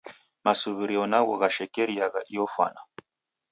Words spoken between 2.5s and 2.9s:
fwana.